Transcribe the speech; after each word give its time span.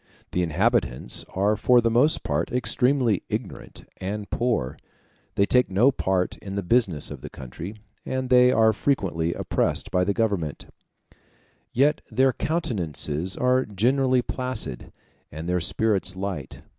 The 0.31 0.41
inhabitants 0.41 1.25
are 1.35 1.55
for 1.55 1.79
the 1.79 1.91
most 1.91 2.23
part 2.23 2.51
extremely 2.51 3.21
ignorant 3.29 3.87
and 3.97 4.27
poor; 4.31 4.79
they 5.35 5.45
take 5.45 5.69
no 5.69 5.91
part 5.91 6.37
in 6.39 6.55
the 6.55 6.63
business 6.63 7.11
of 7.11 7.21
the 7.21 7.29
country, 7.29 7.75
and 8.03 8.31
they 8.31 8.51
are 8.51 8.73
frequently 8.73 9.35
oppressed 9.35 9.91
by 9.91 10.03
the 10.03 10.15
government; 10.15 10.65
yet 11.71 12.01
their 12.09 12.33
countenances 12.33 13.37
are 13.37 13.63
generally 13.63 14.23
placid, 14.23 14.91
and 15.31 15.47
their 15.47 15.61
spirits 15.61 16.15
light. 16.15 16.63